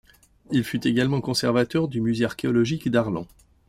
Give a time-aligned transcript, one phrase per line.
[0.51, 3.27] Il fut également conservateur du Musée archéologique d'Arlon.